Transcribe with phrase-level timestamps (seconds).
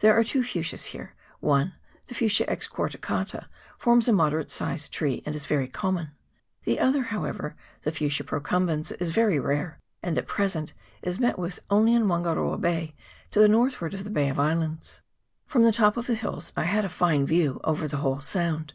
[0.00, 1.74] There are two fuchsias here: one,
[2.08, 3.46] the Fuchsia excorticata,
[3.78, 6.10] forms a moderate sized tree, and is very common;
[6.64, 10.72] the other, however, the Fuch sia procumbens, is very rare, and at present
[11.02, 12.96] is met with only in Wangaroa Bay,
[13.30, 15.02] to the northward of the Bay of Islands.
[15.46, 18.74] From the top of the hills I had a fine view over the whole sound.